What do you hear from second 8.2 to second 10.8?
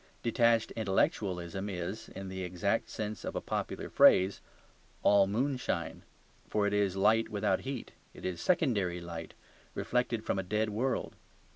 it is secondary light, reflected from a dead